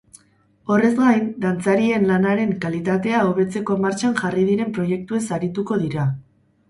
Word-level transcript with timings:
Horrez 0.75 0.89
gain, 0.99 1.27
dantzarien 1.43 2.07
lanaren 2.11 2.55
kalitatea 2.65 3.21
hobetzeko 3.29 3.77
martxan 3.85 4.17
jarri 4.25 4.47
diren 4.49 4.75
proiektuez 4.79 5.23
arituko 5.37 5.79
dira. 5.85 6.09